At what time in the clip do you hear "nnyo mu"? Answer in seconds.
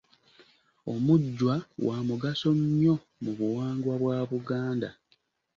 2.61-3.31